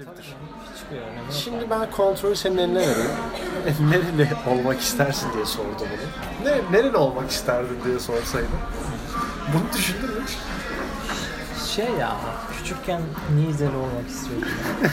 önemlidir. 0.00 0.36
Hiçbir 0.74 0.96
önemi. 0.96 1.32
Şimdi 1.32 1.70
ben 1.70 1.90
kontrolü 1.90 2.36
senin 2.36 2.58
eline 2.58 2.78
vereyim. 2.78 3.10
Nereli 3.90 4.36
olmak 4.50 4.80
istersin 4.80 5.32
diye 5.32 5.46
sordu 5.46 5.66
bunu. 5.80 6.50
Ne, 6.50 6.78
nereli 6.78 6.96
olmak 6.96 7.30
isterdin 7.30 7.78
diye 7.84 7.98
sorsaydı. 7.98 8.46
Bunu 9.54 9.78
düşündün 9.78 10.10
mü? 10.10 10.22
Şey 11.66 11.90
ya, 12.00 12.16
küçükken 12.58 13.02
Niğdeli 13.34 13.76
olmak 13.76 14.08
istiyordum. 14.08 14.48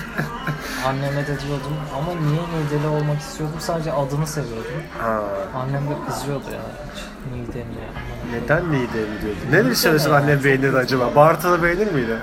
Anneme 0.85 1.21
de 1.27 1.39
diyordum 1.39 1.73
ama 1.97 2.11
niye 2.21 2.41
Niğdeli 2.41 2.87
olmak 2.87 3.19
istiyordum? 3.21 3.57
Sadece 3.59 3.93
adını 3.93 4.27
seviyordum. 4.27 4.71
Ha. 5.01 5.19
Annem 5.55 5.81
de 5.89 5.93
kızıyordu 6.07 6.45
ya. 6.53 6.59
Hiç 6.95 7.01
Niğdeli 7.33 7.59
ya. 7.59 8.01
Neden 8.31 8.71
Niğde'yi 8.71 9.21
diyordu? 9.21 9.37
Nereli 9.51 9.75
söylesin 9.75 10.11
annem 10.11 10.43
beğenirdi 10.43 10.77
acaba? 10.77 11.15
Bartın'ı 11.15 11.63
beğenir 11.63 11.91
miydi? 11.91 12.17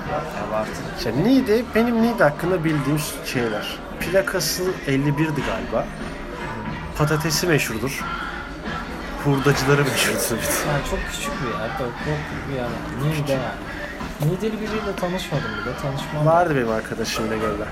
Abartı. 0.48 0.70
İşte 0.98 1.12
Niğde, 1.24 1.62
benim 1.74 2.02
Niğde 2.02 2.24
hakkında 2.24 2.64
bildiğim 2.64 2.98
şeyler. 3.24 3.78
Plakası 4.00 4.62
51'di 4.86 5.42
galiba. 5.46 5.86
Patatesi 6.98 7.46
meşhurdur. 7.46 8.04
Hurdacıları 9.24 9.84
meşhurdur. 9.84 10.42
Yani 10.68 10.82
çok 10.90 10.98
küçük 11.12 11.32
bir 11.42 11.46
yer, 11.48 11.70
böyle 11.80 11.90
korkuk 11.90 12.48
bir 12.50 12.54
yer. 12.54 12.66
Niğde 13.02 13.32
yani. 13.32 13.42
Niğdeli 14.32 14.52
biriyle 14.60 14.96
tanışmadım 15.00 15.44
bile. 15.44 15.76
Tanışmam. 15.82 16.26
Vardı 16.26 16.56
benim 16.56 16.70
arkadaşım 16.70 17.26
İnegöl'de. 17.26 17.64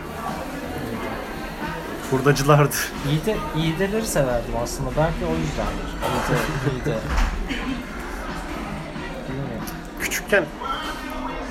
Hurdacılardı. 2.13 2.75
İğde, 3.13 3.37
İğdeleri 3.57 4.07
severdim 4.07 4.55
aslında. 4.63 4.91
Belki 4.97 5.27
o 5.27 5.35
yüzdendir. 5.37 5.89
İğde, 6.75 6.91
İğde. 6.91 6.99
Küçükken 10.01 10.45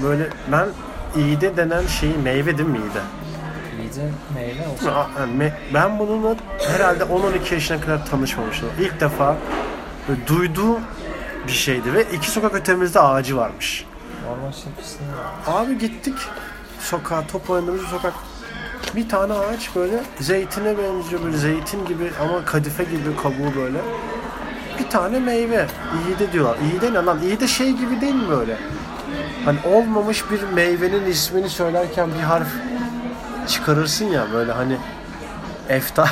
böyle 0.04 0.30
ben 0.52 0.68
iğde 1.16 1.58
denen 1.58 1.88
şeyi 1.88 2.18
meyve 2.18 2.58
değil 2.58 2.70
mi 2.70 2.78
iğde? 2.78 3.02
İğde 3.84 4.10
meyve 4.36 4.68
olsun. 4.68 4.92
Ben 5.74 6.00
bununla 6.00 6.36
herhalde 6.60 7.04
10-12 7.04 7.54
yaşına 7.54 7.82
kadar 7.82 8.06
tanışmamıştım. 8.06 8.70
İlk 8.80 9.00
defa 9.02 9.38
böyle 10.10 10.28
duyduğum 10.28 10.80
bir 11.48 11.52
şeydi 11.52 11.94
ve 11.94 12.04
iki 12.04 12.32
sokak 12.32 12.54
ötemizde 12.54 13.00
ağacı 13.00 13.38
varmış. 13.38 13.86
Normal 14.28 14.52
şapkasını 14.52 15.08
var. 15.08 15.62
Abi 15.66 15.78
gittik 15.78 16.16
sokağa 16.80 17.28
top 17.32 17.50
oynadığımız 17.50 17.82
bir 17.82 17.88
sokak. 17.88 18.14
Bir 18.96 19.10
tane 19.10 19.34
ağaç 19.34 19.76
böyle 19.76 20.04
zeytine 20.20 20.78
benziyor 20.78 21.24
böyle 21.24 21.38
zeytin 21.38 21.86
gibi 21.86 22.12
ama 22.22 22.46
kadife 22.46 22.84
gibi 22.84 23.16
kabuğu 23.24 23.56
böyle. 23.56 23.78
Bir 24.80 24.90
tane 24.90 25.20
meyve. 25.20 25.68
İğde 26.10 26.32
diyorlar. 26.32 26.58
İğde 26.74 26.94
ne 26.94 27.06
lan? 27.06 27.20
İğde 27.24 27.48
şey 27.48 27.72
gibi 27.72 28.02
değil 28.02 28.16
mi 28.16 28.30
böyle? 28.30 28.58
Hani 29.46 29.60
olmamış 29.66 30.32
bir 30.32 30.44
meyvenin 30.44 31.06
ismini 31.06 31.50
söylerken 31.50 32.10
bir 32.14 32.24
harf 32.24 32.48
çıkarırsın 33.48 34.06
ya 34.06 34.28
böyle 34.34 34.52
hani 34.52 34.78
eftar, 35.70 36.12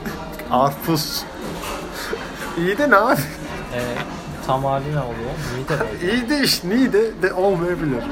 arpuz. 0.50 1.24
İğde 2.58 2.90
ne 2.90 2.96
abi? 2.96 3.20
Ee, 3.74 3.80
tam 4.46 4.64
hali 4.64 4.94
ne 4.94 5.00
oluyor? 5.00 5.30
Niğde 5.58 5.80
böyle. 5.80 6.12
İyi 6.12 6.28
de 6.28 6.40
iş 6.40 6.64
Niğde 6.64 7.22
de 7.22 7.32
olmayabilir. 7.32 8.02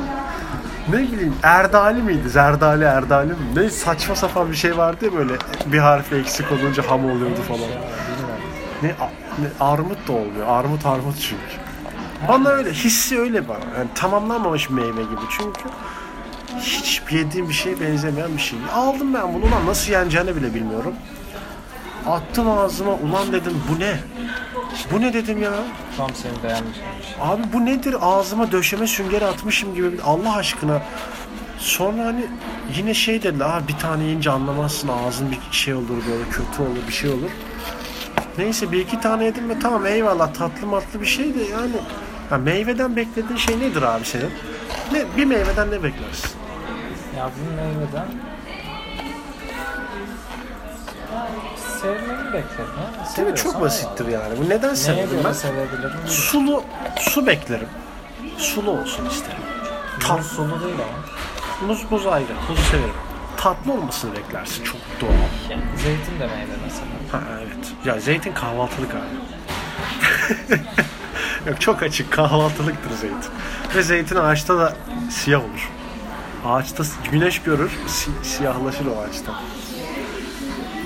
Ne 0.88 0.98
bileyim 0.98 1.34
Erdali 1.42 2.02
miydi? 2.02 2.28
Zerdali 2.30 2.84
Erdali 2.84 3.30
mi? 3.30 3.36
Ne 3.56 3.70
saçma 3.70 4.14
sapan 4.16 4.50
bir 4.50 4.56
şey 4.56 4.76
vardı 4.76 5.04
ya 5.04 5.12
böyle 5.12 5.32
bir 5.66 5.78
harfi 5.78 6.14
eksik 6.14 6.52
olunca 6.52 6.90
ham 6.90 7.04
oluyordu 7.04 7.42
falan. 7.48 7.68
Ne, 8.82 8.88
ne 9.38 9.48
armut 9.60 10.08
da 10.08 10.12
olmuyor. 10.12 10.46
Armut 10.48 10.86
armut 10.86 11.20
çünkü. 11.20 11.62
Bana 12.28 12.48
öyle 12.48 12.72
hissi 12.72 13.18
öyle 13.20 13.48
bana. 13.48 13.58
Yani 13.78 13.88
tamamlanmamış 13.94 14.70
meyve 14.70 15.02
gibi 15.02 15.20
çünkü 15.38 15.68
hiç 16.60 17.02
yediğim 17.10 17.48
bir 17.48 17.54
şeye 17.54 17.80
benzemeyen 17.80 18.36
bir 18.36 18.42
şey. 18.42 18.58
Aldım 18.74 19.14
ben 19.14 19.34
bunu 19.34 19.44
lan 19.50 19.66
nasıl 19.66 19.92
yeneceğini 19.92 20.36
bile 20.36 20.54
bilmiyorum. 20.54 20.94
Attım 22.06 22.50
ağzıma 22.50 22.92
ulan 22.92 23.32
dedim 23.32 23.62
bu 23.70 23.80
ne? 23.80 23.96
Bu 24.92 25.00
ne 25.00 25.12
dedim 25.12 25.42
ya? 25.42 25.52
Tam 25.96 26.08
seni 26.14 26.50
şey. 26.52 27.14
Abi 27.20 27.42
bu 27.52 27.66
nedir? 27.66 27.96
Ağzıma 28.00 28.52
döşeme 28.52 28.86
süngeri 28.86 29.24
atmışım 29.26 29.74
gibi. 29.74 29.92
bir- 29.92 30.00
Allah 30.04 30.36
aşkına. 30.36 30.82
Sonra 31.58 32.04
hani 32.04 32.24
yine 32.76 32.94
şey 32.94 33.22
dediler. 33.22 33.46
Aa, 33.46 33.68
bir 33.68 33.78
tane 33.78 34.04
yiyince 34.04 34.30
anlamazsın. 34.30 34.88
Ağzın 34.88 35.30
bir 35.30 35.38
şey 35.56 35.74
olur 35.74 36.02
böyle 36.10 36.24
kötü 36.30 36.62
olur 36.62 36.86
bir 36.88 36.92
şey 36.92 37.10
olur. 37.10 37.30
Neyse 38.38 38.72
bir 38.72 38.78
iki 38.80 39.00
tane 39.00 39.24
yedim 39.24 39.48
ve 39.48 39.58
tamam 39.58 39.86
eyvallah 39.86 40.34
tatlı 40.34 40.66
matlı 40.66 41.00
bir 41.00 41.06
şey 41.06 41.34
de 41.34 41.42
yani. 41.42 41.72
Ha, 42.30 42.38
meyveden 42.38 42.96
beklediğin 42.96 43.36
şey 43.36 43.60
nedir 43.60 43.82
abi 43.82 44.04
senin? 44.04 44.30
Ne, 44.92 45.04
bir 45.16 45.24
meyveden 45.24 45.68
ne 45.70 45.82
beklersin? 45.82 46.30
Ya 47.18 47.30
bir 47.36 47.56
meyveden 47.56 48.06
sevmemi 51.82 52.32
beklerim 52.32 52.70
ha. 52.76 53.16
Değil 53.16 53.28
mi? 53.28 53.34
Çok 53.36 53.60
basittir 53.60 54.06
eyvallah. 54.06 54.28
yani. 54.28 54.38
Bu 54.38 54.48
neden 54.48 54.60
göre 54.60 55.24
ben? 55.24 55.32
sevebilirim? 55.32 56.00
Sulu, 56.06 56.64
su 57.00 57.26
beklerim. 57.26 57.68
Sulu 58.38 58.70
olsun 58.70 59.06
isterim. 59.06 59.38
Tat, 60.00 60.24
sulu 60.24 60.60
değil 60.64 60.74
ama. 60.74 61.66
muz, 61.66 61.90
muz 61.90 62.06
ayrı. 62.06 62.26
Muzu 62.48 62.62
severim. 62.62 62.94
Tatlı 63.36 63.72
olmasını 63.72 64.16
beklersin. 64.16 64.64
Çok 64.64 64.76
doğal. 65.00 65.10
Yani 65.50 65.62
zeytin 65.82 66.20
de 66.20 66.26
meyve 66.26 66.56
mesela. 66.64 66.86
Ha 67.12 67.20
evet. 67.38 67.72
Ya 67.84 68.00
zeytin 68.00 68.32
kahvaltılık 68.32 68.90
abi. 68.94 70.60
Yok 71.50 71.60
çok 71.60 71.82
açık 71.82 72.12
kahvaltılıktır 72.12 72.90
zeytin. 73.00 73.30
Ve 73.76 73.82
zeytin 73.82 74.16
ağaçta 74.16 74.58
da 74.58 74.72
siyah 75.10 75.40
olur. 75.40 75.70
Ağaçta 76.46 76.82
güneş 77.12 77.42
görür, 77.42 77.70
si- 77.86 78.10
siyahlaşır 78.30 78.86
o 78.86 79.00
ağaçta. 79.00 79.32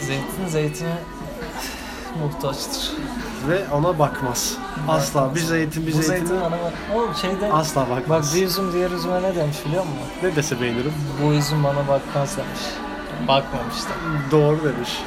Zeytin 0.07 0.47
zeytine 0.49 0.95
muhtaçtır. 2.23 2.93
Ve 3.49 3.65
ona 3.73 3.99
bakmaz. 3.99 4.55
Asla 4.89 5.35
bir 5.35 5.41
zeytin 5.41 5.87
bir 5.87 5.93
Bu 5.93 5.97
zeytin 6.03 6.27
zeytin 6.27 6.41
bana 6.41 6.51
bak. 6.63 6.73
Oğlum 6.95 7.15
şeyde 7.15 7.53
asla 7.53 7.81
bakmaz. 7.91 8.09
bak 8.09 8.35
bir 8.35 8.47
üzüm 8.47 8.73
diğer 8.73 8.91
üzüme 8.91 9.23
ne 9.23 9.35
demiş 9.37 9.57
biliyor 9.67 9.83
musun? 9.83 9.99
Ne 10.23 10.37
dese 10.37 10.61
beğenirim. 10.61 10.93
Bu 11.23 11.33
üzüm 11.33 11.65
bana 11.65 11.89
bakmaz 11.89 12.37
demiş. 12.37 12.61
Bakmamış 13.29 13.77
da. 13.85 13.91
Doğru 14.31 14.65
demiş. 14.65 15.03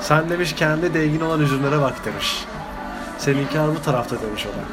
Sen 0.00 0.30
demiş 0.30 0.52
kendi 0.54 0.94
dengin 0.94 1.20
olan 1.20 1.40
üzümlere 1.40 1.80
bak 1.80 2.04
demiş. 2.04 2.44
Seninki 3.18 3.58
bu 3.58 3.82
tarafta 3.82 4.16
demiş 4.22 4.46
o 4.46 4.48
da. 4.48 4.64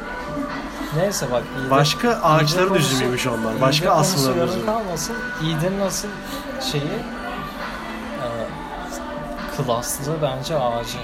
Neyse 1.02 1.26
bak. 1.32 1.42
İğde, 1.62 1.70
Başka 1.70 2.10
ağaçların 2.10 2.74
üzümüymüş 2.74 3.26
onlar. 3.26 3.60
Başka 3.60 3.90
asmaların 3.90 4.48
üzümü. 4.48 4.66
kalmasın. 4.66 5.16
İğdenin 5.42 5.80
asıl 5.80 6.08
şeyi 6.72 6.82
klaslı 9.66 10.12
bence 10.22 10.56
ağacı. 10.58 10.98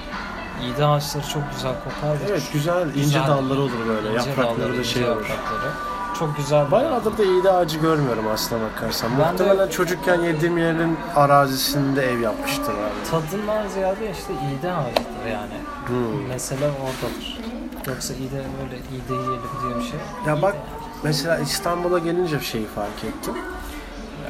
İğde 0.62 0.86
ağaçları 0.86 1.26
çok 1.28 1.42
güzel 1.54 1.72
kokar. 1.84 2.14
ve 2.20 2.24
Evet 2.30 2.42
güzel 2.52 2.88
ince 2.88 3.00
Güzel. 3.00 3.28
dalları 3.28 3.60
olur 3.60 3.70
böyle. 3.88 4.08
ince 4.18 4.28
Yaprakları 4.30 4.60
dalları, 4.60 4.78
da 4.78 4.84
şey 4.84 5.04
olur. 5.04 5.10
yaprakları. 5.10 5.70
Çok 6.18 6.36
güzel. 6.36 6.70
Bayağıdır 6.70 7.18
da 7.18 7.24
iyi 7.24 7.44
de 7.44 7.50
ağacı 7.52 7.78
görmüyorum 7.78 8.24
aslına 8.34 8.60
bakarsan. 8.64 9.10
Ben 9.12 9.18
de- 9.18 9.30
Muhtemelen 9.32 9.68
çocukken 9.68 10.20
yediğim 10.20 10.58
yerin 10.58 10.98
arazisinde 11.16 12.02
ev 12.12 12.20
yapmıştır 12.20 12.72
abi. 12.74 13.10
Tadından 13.10 13.68
ziyade 13.68 14.10
işte 14.10 14.32
iğde 14.32 14.72
ağacıdır 14.72 15.26
yani. 15.32 15.54
Hmm. 15.86 16.26
Mesele 16.28 16.64
oradadır. 16.64 17.40
Yoksa 17.86 18.14
iğde 18.14 18.42
böyle 18.62 18.76
iğde 18.76 19.14
yiyelim 19.14 19.42
diye 19.62 19.76
bir 19.76 19.82
şey. 19.90 19.98
Ya 20.26 20.42
bak 20.42 20.54
mesela 21.02 21.38
İstanbul'a 21.38 21.98
gelince 21.98 22.40
şeyi 22.40 22.66
fark 22.66 23.04
ettim. 23.04 23.34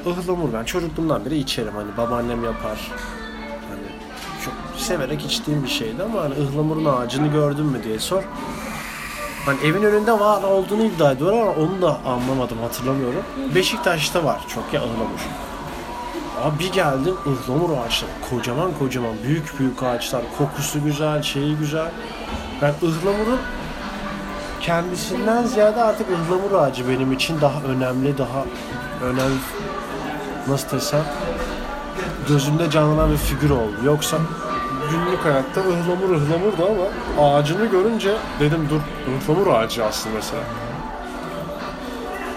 Ihlamur 0.07 0.53
ben 0.53 0.65
çocukluğumdan 0.65 1.25
beri 1.25 1.37
içerim. 1.37 1.73
Hani 1.75 1.97
babaannem 1.97 2.45
yapar. 2.45 2.91
Çok 4.45 4.55
severek 4.77 5.25
içtiğim 5.25 5.63
bir 5.63 5.69
şeydi 5.69 6.03
ama 6.03 6.23
hani 6.23 6.35
ıhlamurun 6.35 6.85
ağacını 6.85 7.27
gördün 7.27 7.67
mü 7.67 7.85
diye 7.85 7.99
sor. 7.99 8.23
Hani 9.47 9.59
evin 9.65 9.83
önünde 9.83 10.21
var 10.21 10.43
olduğunu 10.43 10.85
iddia 10.85 11.13
ediyorlar 11.13 11.43
ama 11.43 11.51
onu 11.51 11.83
da 11.83 11.99
anlamadım 12.07 12.59
hatırlamıyorum. 12.59 13.23
Beşiktaş'ta 13.55 14.25
var 14.25 14.41
çok 14.49 14.65
ya 14.73 14.81
ıhlamur. 14.81 15.21
Abi 16.43 16.59
bir 16.59 16.73
geldim 16.73 17.15
ıhlamur 17.27 17.71
ağaçları 17.71 18.11
kocaman 18.31 18.71
kocaman 18.79 19.15
büyük 19.25 19.59
büyük 19.59 19.83
ağaçlar 19.83 20.23
kokusu 20.39 20.85
güzel 20.85 21.23
şeyi 21.23 21.57
güzel. 21.57 21.91
Ben 22.63 22.75
ıhlamurun 22.83 23.39
kendisinden 24.61 25.45
ziyade 25.45 25.83
artık 25.83 26.07
ıhlamur 26.11 26.53
ağacı 26.53 26.89
benim 26.89 27.13
için 27.13 27.41
daha 27.41 27.63
önemli, 27.63 28.19
daha 28.19 28.45
önemli 29.03 29.39
nasıl 30.49 30.77
desem 30.77 31.05
gözümde 32.29 32.71
canlanan 32.71 33.11
bir 33.13 33.17
figür 33.17 33.51
oldu. 33.51 33.75
Yoksa 33.85 34.17
günlük 34.91 35.25
hayatta 35.25 35.61
ıhlamur 35.61 36.11
ıhlamurdu 36.17 36.69
ama 37.19 37.27
ağacını 37.29 37.67
görünce 37.67 38.17
dedim 38.41 38.69
dur 38.71 38.81
ıhlamur 39.15 39.47
ağacı 39.47 39.85
aslında 39.85 40.15
mesela. 40.17 40.43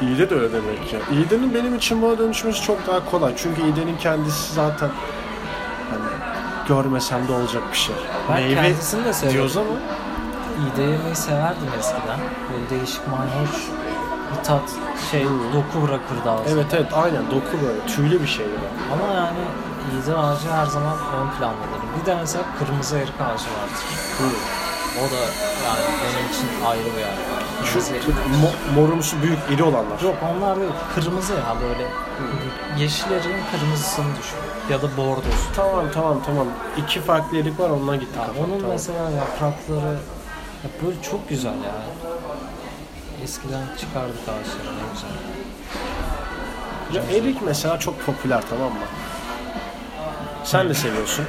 İğde 0.01 0.29
de 0.29 0.35
öyle 0.35 0.53
demek 0.53 0.93
ya. 0.93 0.99
İğdenin 1.11 1.53
benim 1.53 1.75
için 1.75 2.01
buna 2.01 2.17
dönüşmesi 2.17 2.61
çok 2.61 2.87
daha 2.87 3.05
kolay. 3.11 3.33
Çünkü 3.37 3.61
İğdenin 3.61 3.97
kendisi 3.97 4.53
zaten 4.53 4.89
hani 5.89 6.03
görmesem 6.67 7.27
de 7.27 7.31
olacak 7.33 7.63
bir 7.71 7.77
şey. 7.77 7.95
Ben 8.29 8.49
kendisini 8.55 9.05
de 9.05 9.13
severim. 9.13 9.33
diyoruz 9.33 9.57
ama 9.57 9.67
İğde 10.73 10.81
yemeyi 10.81 11.15
severdim 11.15 11.67
eskiden. 11.79 12.19
Böyle 12.53 12.69
değişik 12.69 13.01
mayhoş 13.07 13.51
bir 14.37 14.43
tat 14.43 14.61
şey 15.11 15.23
doku 15.25 15.87
bırakırdı 15.87 16.31
ağzına. 16.31 16.49
evet 16.49 16.65
evet 16.73 16.93
aynen 16.93 17.25
doku 17.31 17.57
böyle 17.65 17.95
tüylü 17.95 18.21
bir 18.21 18.27
şeydi. 18.27 18.49
Ama 18.93 19.13
yani 19.13 19.37
iğde 19.93 20.15
ağacı 20.15 20.49
her 20.51 20.65
zaman 20.65 20.93
ön 20.93 21.37
plandadır. 21.37 21.81
Bir 22.01 22.05
de 22.05 22.15
mesela 22.15 22.43
kırmızı 22.59 22.97
erik 22.97 23.13
ağacı 23.21 23.43
vardır. 23.43 23.83
O 24.99 25.11
da 25.11 25.15
yani 25.65 25.79
benim 26.03 26.29
için 26.29 26.65
ayrı 26.65 26.95
bir 26.95 26.99
yer. 27.01 27.13
Şu 27.65 27.69
Kırmızı 27.73 27.93
erik. 27.93 28.03
mo- 28.07 28.79
morumsu 28.81 29.21
büyük 29.21 29.39
iri 29.51 29.63
olanlar. 29.63 29.99
Yok 30.03 30.15
onlar 30.37 30.59
değil. 30.59 30.69
Kırmızı 30.95 31.33
ya 31.33 31.55
böyle. 31.61 31.87
Yeşil 32.83 33.11
eriğin 33.11 33.37
kırmızısını 33.51 34.05
düşün. 34.19 34.37
Ya 34.69 34.81
da 34.81 34.97
bordosu. 34.97 35.47
Tamam 35.55 35.85
tamam 35.93 36.17
tamam. 36.25 36.47
İki 36.77 37.01
farklı 37.01 37.37
erik 37.37 37.59
var 37.59 37.69
ondan 37.69 37.99
gittik. 37.99 38.15
Ya 38.17 38.43
onun 38.43 38.59
Tamam. 38.59 38.71
mesela 38.71 39.09
yaprakları 39.11 39.93
ya 40.63 40.69
böyle 40.85 41.01
çok 41.01 41.29
güzel 41.29 41.49
ya. 41.65 41.75
Eskiden 43.23 43.61
çıkardık 43.79 44.21
ağaçları 44.21 44.75
ne 44.77 44.81
güzel. 44.93 45.09
Ya 46.93 47.17
erik 47.17 47.41
mesela 47.41 47.79
çok 47.79 48.05
popüler 48.05 48.43
tamam 48.49 48.67
mı? 48.73 48.79
Sen 50.47 50.69
de 50.69 50.73
seviyorsun. 50.73 51.25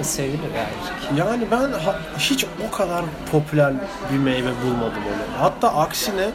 E, 0.00 0.04
sevilir 0.04 0.38
ya 0.56 0.62
erik. 0.62 1.18
Yani 1.18 1.44
ben 1.50 1.58
ha- 1.72 1.98
hiç 2.18 2.46
o 2.68 2.76
kadar 2.76 3.04
popüler 3.32 3.72
bir 4.12 4.18
meyve 4.18 4.48
bulmadım 4.64 5.02
onu. 5.08 5.42
Hatta 5.42 5.74
aksine 5.74 6.30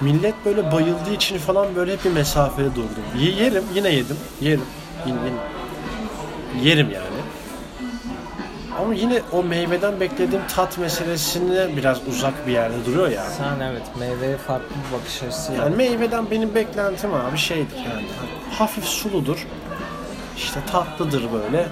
millet 0.00 0.34
böyle 0.44 0.72
bayıldığı 0.72 1.12
için 1.14 1.38
falan 1.38 1.74
böyle 1.76 1.92
hep 1.92 2.04
bir 2.04 2.10
mesafede 2.10 2.70
durdum. 2.70 3.04
Ye- 3.18 3.32
yerim, 3.44 3.64
yine 3.74 3.88
yedim. 3.88 4.16
Yerim. 4.40 4.64
Yine, 5.06 5.18
yine- 5.24 6.68
yerim 6.68 6.90
yani. 6.90 7.06
Ama 8.82 8.94
yine 8.94 9.20
o 9.32 9.42
meyveden 9.42 10.00
beklediğim 10.00 10.42
tat 10.56 10.78
meselesine 10.78 11.76
biraz 11.76 11.98
uzak 12.08 12.46
bir 12.46 12.52
yerde 12.52 12.84
duruyor 12.86 13.08
ya. 13.08 13.24
Sen 13.24 13.60
evet 13.60 13.82
meyveye 13.98 14.36
farklı 14.36 14.66
bir 14.88 14.98
bakış 14.98 15.22
açısı 15.22 15.52
Yani 15.52 15.76
meyveden 15.76 16.30
benim 16.30 16.54
beklentim 16.54 17.14
abi 17.14 17.38
şeydir 17.38 17.76
yani 17.76 18.06
hafif 18.58 18.84
suludur. 18.84 19.46
İşte 20.36 20.60
tatlıdır 20.72 21.24
böyle. 21.32 21.58
E, 21.58 21.68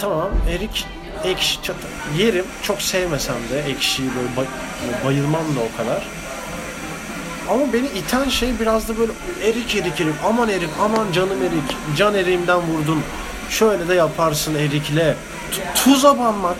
tamam 0.00 0.28
erik 0.50 0.86
ekşi 1.24 1.62
çok- 1.62 1.76
yerim 2.18 2.44
çok 2.62 2.82
sevmesem 2.82 3.34
de 3.52 3.60
ekşiyi 3.70 4.08
böyle 4.16 4.36
bay- 4.36 5.04
bayılmam 5.04 5.40
da 5.56 5.60
o 5.74 5.76
kadar. 5.76 6.02
Ama 7.50 7.72
beni 7.72 7.86
iten 7.86 8.28
şey 8.28 8.60
biraz 8.60 8.88
da 8.88 8.98
böyle 8.98 9.12
erik 9.44 9.76
erik 9.76 10.00
erik 10.00 10.14
aman 10.26 10.48
erik 10.48 10.68
aman 10.82 11.12
canım 11.12 11.42
erik 11.42 11.96
can 11.96 12.14
eriğimden 12.14 12.58
vurdun 12.60 13.02
şöyle 13.50 13.88
de 13.88 13.94
yaparsın 13.94 14.54
erikle 14.54 15.16
Tu- 15.52 15.82
tuza 15.84 16.18
banmak 16.18 16.56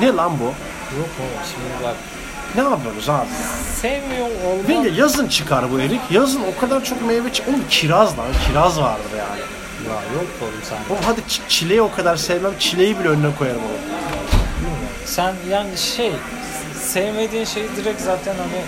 ne 0.00 0.06
lan 0.12 0.32
bu? 0.40 0.44
Yok 0.44 1.08
oğlum 1.20 1.44
şimdi 1.52 1.84
bak. 1.84 1.94
Ne 2.54 2.62
yapıyoruz 2.70 3.08
abi? 3.08 3.26
Sevmiyor 3.82 4.26
olmak. 4.46 4.86
ya 4.86 4.92
yazın 4.96 5.28
çıkar 5.28 5.72
bu 5.72 5.80
erik. 5.80 6.00
Yazın 6.10 6.40
o 6.56 6.60
kadar 6.60 6.84
çok 6.84 7.06
meyve 7.06 7.32
çıkar. 7.32 7.52
Oğlum 7.52 7.64
kiraz 7.70 8.18
lan. 8.18 8.26
Kiraz 8.48 8.80
vardır 8.80 9.10
yani. 9.18 9.40
Ya 9.88 9.94
yok 10.14 10.26
oğlum 10.42 10.52
sen. 10.62 10.76
Oğlum 10.94 11.02
hadi 11.06 11.20
ç- 11.20 11.48
çileği 11.48 11.82
o 11.82 11.92
kadar 11.92 12.16
sevmem. 12.16 12.52
Çileği 12.58 12.98
bile 12.98 13.08
önüne 13.08 13.34
koyarım 13.38 13.60
oğlum. 13.62 13.80
Sen 15.04 15.34
yani 15.50 15.78
şey 15.78 16.12
sevmediğin 16.80 17.44
şeyi 17.44 17.76
direkt 17.76 18.00
zaten 18.00 18.34
hani 18.34 18.62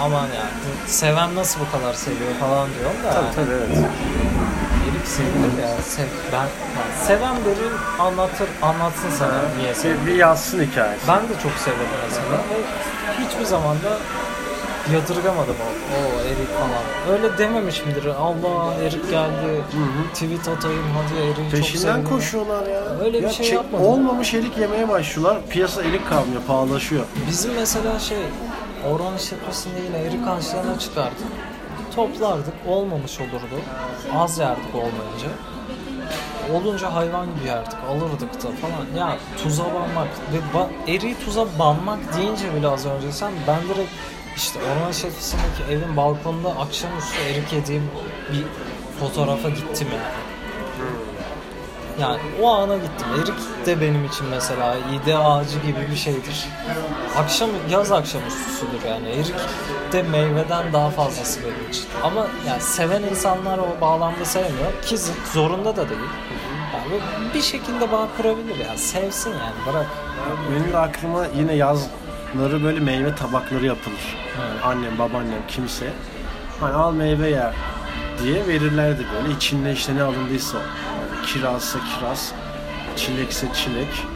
aman 0.00 0.22
ya 0.26 0.42
bu 0.64 0.90
seven 0.90 1.34
nasıl 1.34 1.60
bu 1.60 1.78
kadar 1.78 1.94
seviyor 1.94 2.34
falan 2.40 2.68
diyorum 2.78 2.96
da. 3.04 3.30
tabii 3.34 3.50
evet. 3.50 3.78
Erik 4.88 5.08
sevilir 5.08 5.62
ya. 5.62 5.68
Sev, 5.88 6.04
ben, 6.32 6.46
ben 6.76 7.06
seven 7.06 7.34
biri 7.36 7.68
anlatır, 8.02 8.48
anlatsın 8.62 9.10
sana 9.18 9.40
niye. 9.58 9.96
Bir, 10.00 10.06
bir 10.06 10.16
yazsın 10.16 10.62
hikayesi. 10.62 11.08
Ben 11.08 11.22
de 11.22 11.32
çok 11.42 11.52
severim 11.52 11.86
mesela 12.08 12.26
ve 12.50 13.24
hiçbir 13.24 13.44
zaman 13.44 13.76
da 13.76 13.98
yadırgamadım 14.94 15.54
o, 15.62 15.94
o 15.96 16.20
erik 16.28 16.48
falan. 16.48 17.12
Öyle 17.16 17.38
dememişimdir. 17.38 18.04
Allah 18.06 18.74
erik 18.82 19.10
geldi. 19.10 19.62
Tweet 20.14 20.48
atayım 20.48 20.84
hadi 20.96 21.20
eriği 21.20 21.34
çok 21.34 21.50
Peşinden 21.50 22.04
koşuyorlar 22.04 22.66
ya. 22.66 22.80
Öyle 23.04 23.18
bir 23.18 23.22
Ya 23.22 23.30
şey 23.30 23.46
çek- 23.46 23.54
yapmadım. 23.54 23.86
Olmamış 23.86 24.34
erik 24.34 24.58
yemeye 24.58 24.88
başlıyorlar. 24.88 25.38
Piyasa 25.50 25.82
erik 25.82 26.08
kalmıyor. 26.08 26.42
Pahalaşıyor. 26.46 27.04
Bizim 27.28 27.52
mesela 27.54 27.98
şey 27.98 28.18
Orman 28.92 29.16
işletmesinde 29.16 29.80
yine 29.86 29.98
erik 29.98 30.28
ağaçlarına 30.28 30.78
çıkardık. 30.78 31.26
Toplardık. 31.96 32.54
Olmamış 32.68 33.20
olurdu. 33.20 33.60
Az 34.16 34.38
yerdik 34.38 34.74
olmayınca. 34.74 35.28
Olunca 36.54 36.94
hayvan 36.94 37.26
gibi 37.36 37.46
yerdik. 37.48 37.74
Alırdık 37.90 38.34
da 38.34 38.48
falan. 38.48 38.98
Ya 39.08 39.16
tuza 39.42 39.64
banmak 39.64 40.08
ve 40.32 40.58
ba- 40.58 40.96
eriği 40.96 41.16
tuza 41.24 41.46
banmak 41.58 41.98
deyince 42.16 42.54
bile 42.54 42.68
az 42.68 42.86
önce 42.86 43.12
sen 43.12 43.32
ben 43.46 43.62
direkt 43.62 43.90
işte 44.38 44.58
orman 44.72 44.90
işletmesindeki 44.90 45.62
evin 45.70 45.96
balkonunda 45.96 46.48
akşamüstü 46.48 47.20
erik 47.30 47.52
yediğim 47.52 47.90
bir 48.32 48.44
fotoğrafa 49.00 49.48
gittim 49.48 49.88
yani. 49.92 50.28
Yani 52.00 52.20
o 52.42 52.48
ana 52.48 52.76
gittim. 52.76 53.06
Erik 53.16 53.66
de 53.66 53.80
benim 53.80 54.04
için 54.04 54.26
mesela 54.30 54.76
ide 54.76 55.18
ağacı 55.18 55.58
gibi 55.58 55.90
bir 55.90 55.96
şeydir. 55.96 56.46
Akşam 57.16 57.50
yaz 57.70 57.92
akşamüstüsüdür 57.92 58.88
yani. 58.88 59.08
Erik 59.08 59.34
de 59.92 60.02
meyveden 60.02 60.72
daha 60.72 60.90
fazlası 60.90 61.40
benim 61.42 61.70
için. 61.70 61.84
Ama 62.02 62.26
yani 62.46 62.60
seven 62.62 63.02
insanlar 63.02 63.58
o 63.58 63.80
bağlamda 63.80 64.24
sevmiyor 64.24 64.82
ki 64.82 64.96
zorunda 65.32 65.76
da 65.76 65.88
değil. 65.88 66.00
Yani 66.74 67.00
bir 67.34 67.42
şekilde 67.42 67.92
bağ 67.92 68.08
kurabilir 68.16 68.56
yani. 68.66 68.78
Sevsin 68.78 69.30
yani 69.30 69.54
bırak. 69.66 69.86
Benim 70.50 70.72
de 70.72 70.78
aklıma 70.78 71.26
yine 71.36 71.54
yazları 71.54 72.64
böyle 72.64 72.80
meyve 72.80 73.14
tabakları 73.14 73.66
yapılır. 73.66 74.27
Evet. 74.40 74.64
Annem, 74.64 74.98
babaannem 74.98 75.42
kimse. 75.48 75.92
Hani 76.60 76.74
al 76.74 76.92
meyve 76.92 77.30
yer 77.30 77.54
diye 78.22 78.46
verirlerdi 78.46 79.06
böyle. 79.14 79.34
İçinde 79.34 79.72
işte 79.72 79.96
ne 79.96 80.02
alındıysa. 80.02 80.58
Yani 80.58 81.26
kirazsa 81.26 81.78
kiraz, 81.78 82.32
çilekse 82.96 83.46
çilek, 83.54 84.06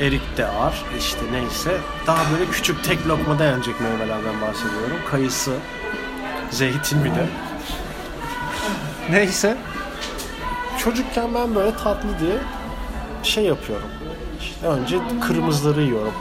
erik 0.00 0.36
de 0.36 0.46
var 0.48 0.84
işte 0.98 1.20
neyse. 1.32 1.78
Daha 2.06 2.32
böyle 2.32 2.50
küçük 2.50 2.84
tek 2.84 3.06
lokmada 3.06 3.44
yenecek 3.44 3.80
meyvelerden 3.80 4.40
bahsediyorum. 4.40 4.96
Kayısı, 5.10 5.52
zeytin 6.50 7.04
bir 7.04 7.10
de. 7.10 7.26
Neyse. 9.10 9.56
Çocukken 10.78 11.34
ben 11.34 11.54
böyle 11.54 11.76
tatlı 11.76 12.08
diye 12.20 12.36
şey 13.22 13.44
yapıyorum. 13.44 13.88
Önce 14.64 14.98
kırmızıları 15.20 15.82
yiyorum. 15.82 16.12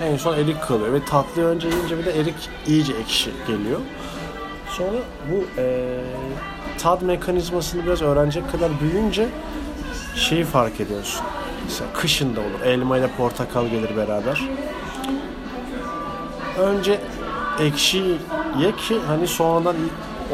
En 0.00 0.16
son 0.16 0.34
erik 0.34 0.62
kalıyor 0.62 0.92
ve 0.92 1.04
tatlı 1.04 1.44
önce 1.44 1.68
yiyince 1.68 1.98
bir 1.98 2.04
de 2.04 2.20
erik 2.20 2.34
iyice 2.66 2.92
ekşi 2.92 3.30
geliyor. 3.46 3.80
Sonra 4.70 4.98
bu 5.32 5.60
eee, 5.60 6.00
tad 6.78 7.02
mekanizmasını 7.02 7.86
biraz 7.86 8.02
öğrenecek 8.02 8.52
kadar 8.52 8.80
büyüyünce 8.80 9.28
şeyi 10.16 10.44
fark 10.44 10.80
ediyorsun. 10.80 11.20
Mesela 11.64 11.90
kışın 11.92 12.36
da 12.36 12.40
olur. 12.40 12.60
Elma 12.64 12.98
ile 12.98 13.08
portakal 13.16 13.66
gelir 13.66 13.96
beraber. 13.96 14.42
Önce 16.58 17.00
ekşi 17.60 17.98
ye 18.58 18.76
ki 18.76 18.98
hani 19.06 19.26
sonradan 19.28 19.76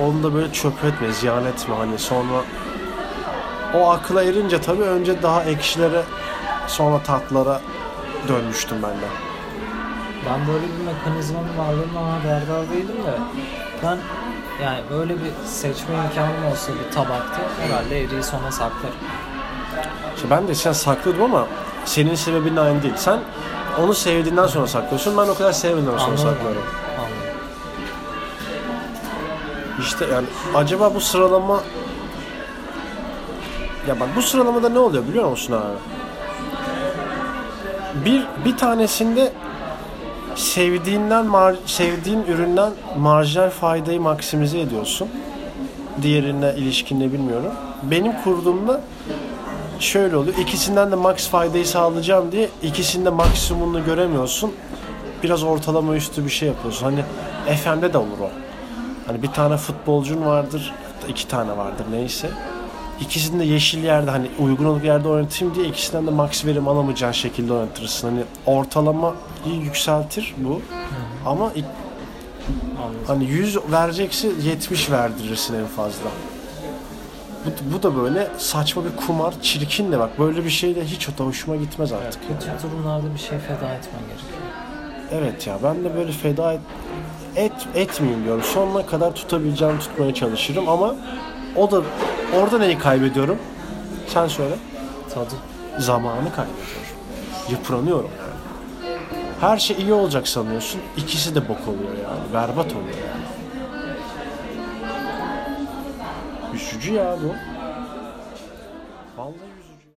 onu 0.02 0.23
da 0.23 0.35
böyle 0.35 0.52
çöp 0.52 0.85
etme, 0.85 1.12
ziyan 1.12 1.44
etme 1.44 1.75
hani 1.75 1.99
sonra 1.99 2.42
o 3.75 3.90
akla 3.90 4.23
erince 4.23 4.61
tabii 4.61 4.83
önce 4.83 5.23
daha 5.23 5.44
ekşilere 5.44 6.02
sonra 6.66 7.02
tatlara 7.02 7.61
dönmüştüm 8.28 8.76
ben 8.83 8.90
de. 8.90 9.33
Ben 10.31 10.47
böyle 10.47 10.64
bir 10.64 10.85
mekanizmanın 10.93 11.59
varlığından 11.59 12.11
haberdar 12.11 12.71
değilim 12.71 12.97
de 13.07 13.19
ben 13.83 13.99
yani 14.64 14.81
böyle 14.90 15.14
bir 15.14 15.31
seçme 15.47 15.95
imkanım 15.95 16.52
olsa 16.52 16.73
bir 16.73 16.95
tabakta 16.95 17.40
herhalde 17.61 18.00
eriği 18.04 18.23
sona 18.23 18.52
saklarım. 18.52 18.95
İşte 20.16 20.31
ben 20.31 20.49
de 20.49 20.54
sen 20.54 20.73
saklıyordum 20.73 21.25
ama 21.25 21.47
senin 21.85 22.14
sebebin 22.14 22.57
aynı 22.57 22.83
değil. 22.83 22.95
Sen 22.97 23.19
onu 23.81 23.95
sevdiğinden 23.95 24.47
sonra 24.47 24.66
saklıyorsun. 24.66 25.16
Ben 25.16 25.28
o 25.28 25.35
kadar 25.35 25.52
sevmediğinden 25.52 25.99
sonra 25.99 26.04
Anladım. 26.11 26.25
saklıyorum. 26.25 26.62
Anladım. 26.99 27.14
İşte 29.81 30.07
yani 30.07 30.26
acaba 30.54 30.95
bu 30.95 31.00
sıralama 31.00 31.61
ya 33.88 34.00
bak 34.00 34.09
bu 34.16 34.23
sıralamada 34.23 34.69
ne 34.69 34.78
oluyor 34.78 35.07
biliyor 35.09 35.28
musun 35.31 35.52
abi? 35.52 35.76
Bir 38.04 38.26
bir 38.45 38.57
tanesinde 38.57 39.33
sevdiğinden 40.36 41.26
mar- 41.26 41.56
sevdiğin 41.66 42.22
üründen 42.22 42.72
marjinal 42.98 43.50
faydayı 43.50 44.00
maksimize 44.00 44.60
ediyorsun. 44.60 45.08
Diğerine 46.02 46.54
ilişkin 46.56 47.00
ne 47.00 47.12
bilmiyorum. 47.12 47.52
Benim 47.82 48.12
kurduğumda 48.24 48.80
şöyle 49.78 50.16
oluyor. 50.16 50.36
İkisinden 50.38 50.92
de 50.92 50.96
max 50.96 51.28
faydayı 51.28 51.66
sağlayacağım 51.66 52.32
diye 52.32 52.48
ikisinde 52.62 53.10
maksimumunu 53.10 53.84
göremiyorsun. 53.84 54.52
Biraz 55.22 55.42
ortalama 55.42 55.96
üstü 55.96 56.24
bir 56.24 56.30
şey 56.30 56.48
yapıyorsun. 56.48 56.84
Hani 56.84 57.04
FM'de 57.56 57.92
de 57.92 57.98
olur 57.98 58.18
o. 58.22 58.30
Hani 59.06 59.22
bir 59.22 59.28
tane 59.32 59.56
futbolcun 59.56 60.26
vardır, 60.26 60.72
iki 61.08 61.28
tane 61.28 61.56
vardır 61.56 61.84
neyse. 61.90 62.30
İkisini 63.00 63.40
de 63.40 63.44
yeşil 63.44 63.84
yerde 63.84 64.10
hani 64.10 64.26
uygun 64.38 64.64
olup 64.64 64.84
yerde 64.84 65.08
oynatayım 65.08 65.54
diye 65.54 65.66
ikisinden 65.66 66.06
de 66.06 66.10
max 66.10 66.44
verim 66.46 66.68
alamayacağın 66.68 67.12
şekilde 67.12 67.52
oynatırsın. 67.52 68.08
Hani 68.08 68.24
ortalamayı 68.46 69.14
yükseltir 69.62 70.34
bu. 70.38 70.60
Ama 71.26 71.52
ilk- 71.54 71.64
hani 73.06 73.24
100 73.24 73.58
verecekse 73.72 74.28
70 74.42 74.90
verdirirsin 74.90 75.54
en 75.54 75.66
fazla. 75.66 76.10
Bu, 77.46 77.74
bu 77.74 77.82
da 77.82 77.96
böyle 77.96 78.28
saçma 78.38 78.82
bir 78.84 78.96
kumar, 79.06 79.34
çirkin 79.42 79.92
de 79.92 79.98
bak 79.98 80.18
böyle 80.18 80.44
bir 80.44 80.50
şey 80.50 80.76
de 80.76 80.84
hiç 80.84 81.08
o 81.20 81.24
hoşuma 81.24 81.56
gitmez 81.56 81.92
artık. 81.92 82.20
Kötü 82.28 82.68
durumlarda 82.72 83.14
bir 83.14 83.18
şey 83.20 83.38
feda 83.38 83.54
etmen 83.54 84.00
gerekiyor. 84.08 84.40
Evet 85.12 85.46
ya 85.46 85.58
ben 85.62 85.84
de 85.84 85.94
böyle 85.96 86.12
feda 86.12 86.52
et, 86.52 86.60
et 87.36 87.52
etmeyeyim 87.74 88.24
diyorum. 88.24 88.42
Sonuna 88.42 88.86
kadar 88.86 89.14
tutabileceğim 89.14 89.78
tutmaya 89.78 90.14
çalışırım 90.14 90.68
ama 90.68 90.94
o 91.56 91.70
da 91.70 91.82
orada 92.33 92.59
neyi 92.59 92.78
kaybediyorum? 92.78 93.38
Sen 94.07 94.28
söyle. 94.28 94.54
Tadı. 95.14 95.35
Zamanı 95.78 96.35
kaybediyorum. 96.35 96.75
Yıpranıyorum 97.50 98.11
yani. 98.19 98.35
Her 99.40 99.59
şey 99.59 99.76
iyi 99.76 99.93
olacak 99.93 100.28
sanıyorsun. 100.28 100.81
ikisi 100.97 101.35
de 101.35 101.49
bok 101.49 101.69
oluyor 101.69 101.93
yani. 102.02 102.35
Berbat 102.35 102.66
oluyor 102.73 102.97
yani. 103.09 103.25
Üzücü 106.54 106.93
ya 106.93 107.16
bu. 107.25 107.53